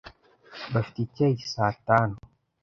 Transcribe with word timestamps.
Bafite 0.73 0.97
icyayi 1.05 1.43
saa 1.53 1.73
tanu. 1.87 2.15